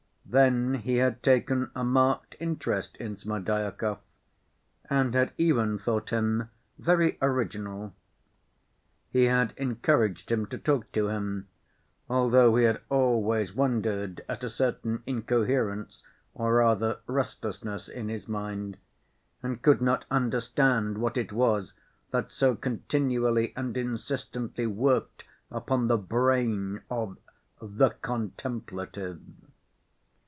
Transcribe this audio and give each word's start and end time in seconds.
Then 0.33 0.75
he 0.75 0.95
had 0.95 1.21
taken 1.21 1.71
a 1.75 1.83
marked 1.83 2.37
interest 2.39 2.95
in 2.95 3.17
Smerdyakov, 3.17 3.97
and 4.89 5.13
had 5.13 5.33
even 5.37 5.77
thought 5.77 6.11
him 6.11 6.49
very 6.79 7.17
original. 7.21 7.93
He 9.09 9.25
had 9.25 9.53
encouraged 9.57 10.31
him 10.31 10.45
to 10.45 10.57
talk 10.57 10.89
to 10.93 11.09
him, 11.09 11.49
although 12.09 12.55
he 12.55 12.63
had 12.63 12.79
always 12.87 13.53
wondered 13.53 14.21
at 14.29 14.45
a 14.45 14.49
certain 14.49 15.03
incoherence, 15.05 16.01
or 16.33 16.53
rather 16.53 16.99
restlessness, 17.07 17.89
in 17.89 18.07
his 18.07 18.29
mind, 18.29 18.77
and 19.43 19.61
could 19.61 19.81
not 19.81 20.05
understand 20.09 20.99
what 20.99 21.17
it 21.17 21.33
was 21.33 21.73
that 22.11 22.31
so 22.31 22.55
continually 22.55 23.51
and 23.57 23.75
insistently 23.75 24.65
worked 24.65 25.25
upon 25.51 25.89
the 25.89 25.97
brain 25.97 26.81
of 26.89 27.17
"the 27.61 27.89
contemplative." 27.89 29.19